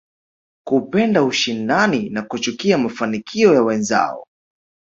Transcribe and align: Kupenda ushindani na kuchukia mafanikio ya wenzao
Kupenda 0.67 1.23
ushindani 1.23 2.09
na 2.09 2.21
kuchukia 2.21 2.77
mafanikio 2.77 3.53
ya 3.53 3.61
wenzao 3.63 4.27